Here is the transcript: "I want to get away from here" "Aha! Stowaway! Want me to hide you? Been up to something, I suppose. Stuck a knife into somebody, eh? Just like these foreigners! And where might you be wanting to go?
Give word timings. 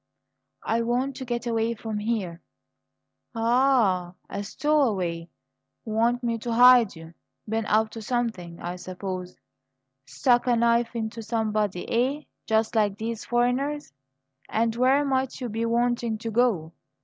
"I 0.63 0.81
want 0.81 1.15
to 1.17 1.25
get 1.25 1.45
away 1.45 1.75
from 1.75 1.99
here" 1.99 2.41
"Aha! 3.35 4.15
Stowaway! 4.41 5.29
Want 5.85 6.23
me 6.23 6.39
to 6.39 6.51
hide 6.51 6.95
you? 6.95 7.13
Been 7.47 7.67
up 7.67 7.91
to 7.91 8.01
something, 8.01 8.59
I 8.59 8.77
suppose. 8.77 9.37
Stuck 10.07 10.47
a 10.47 10.55
knife 10.55 10.95
into 10.95 11.21
somebody, 11.21 11.87
eh? 11.87 12.23
Just 12.47 12.73
like 12.75 12.97
these 12.97 13.25
foreigners! 13.25 13.93
And 14.49 14.75
where 14.75 15.05
might 15.05 15.39
you 15.39 15.49
be 15.49 15.67
wanting 15.67 16.17
to 16.17 16.31
go? 16.31 16.73